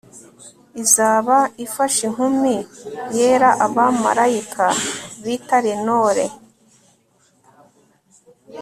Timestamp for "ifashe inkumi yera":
1.65-3.49